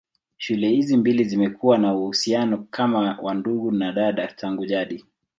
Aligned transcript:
Shule 0.37 0.69
hizi 0.69 0.97
mbili 0.97 1.23
zimekuwa 1.23 1.77
na 1.77 1.95
uhusiano 1.95 2.57
kama 2.69 3.17
wa 3.21 3.33
ndugu 3.33 3.71
na 3.71 3.91
dada 3.91 4.27
tangu 4.27 4.65
jadi. 4.65 5.05